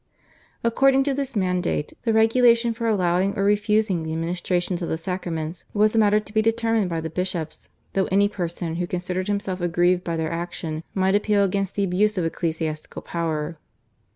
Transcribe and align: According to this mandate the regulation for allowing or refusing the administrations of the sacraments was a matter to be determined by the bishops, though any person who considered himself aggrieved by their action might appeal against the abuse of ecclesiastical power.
According 0.63 1.03
to 1.03 1.13
this 1.13 1.35
mandate 1.35 1.93
the 2.05 2.11
regulation 2.11 2.73
for 2.73 2.87
allowing 2.87 3.37
or 3.37 3.43
refusing 3.43 4.01
the 4.01 4.13
administrations 4.13 4.81
of 4.81 4.89
the 4.89 4.97
sacraments 4.97 5.65
was 5.75 5.93
a 5.93 5.99
matter 5.99 6.19
to 6.19 6.33
be 6.33 6.41
determined 6.41 6.89
by 6.89 7.01
the 7.01 7.09
bishops, 7.11 7.69
though 7.93 8.05
any 8.11 8.27
person 8.27 8.77
who 8.77 8.87
considered 8.87 9.27
himself 9.27 9.61
aggrieved 9.61 10.03
by 10.03 10.17
their 10.17 10.31
action 10.31 10.83
might 10.95 11.13
appeal 11.13 11.43
against 11.43 11.75
the 11.75 11.83
abuse 11.83 12.17
of 12.17 12.25
ecclesiastical 12.25 13.03
power. 13.03 13.59